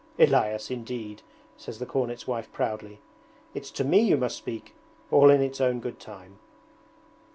'Elias, 0.17 0.71
indeed!' 0.71 1.21
says 1.57 1.77
the 1.77 1.85
cornet's 1.85 2.25
wife 2.25 2.51
proudly. 2.51 2.99
'It's 3.53 3.69
to 3.69 3.83
me 3.83 3.99
you 4.01 4.17
must 4.17 4.35
speak! 4.35 4.73
All 5.11 5.29
in 5.29 5.41
its 5.43 5.61
own 5.61 5.79
good 5.79 5.99
time.' 5.99 6.39